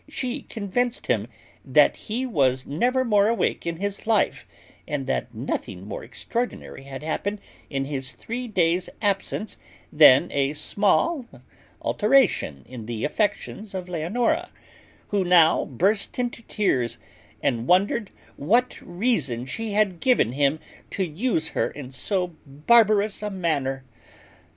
[0.09, 1.27] She convinced him
[1.63, 4.47] that he was never more awake in his life,
[4.87, 7.39] and that nothing more extraordinary had happened
[7.69, 9.59] in his three days' absence
[9.93, 11.27] than a small
[11.83, 14.49] alteration in the affections of Leonora;
[15.09, 16.97] who now burst into tears,
[17.43, 20.59] and wondered what reason she had given him
[20.89, 23.83] to use her in so barbarous a manner.